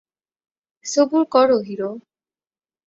[0.85, 1.91] সবুর কর, হিরো।